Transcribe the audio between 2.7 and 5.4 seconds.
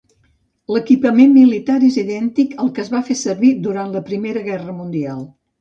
que es va fer servir durant la Primera Guerra Mundial.